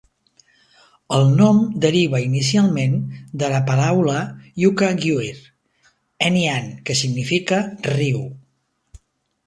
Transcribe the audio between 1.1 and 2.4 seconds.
El nom deriva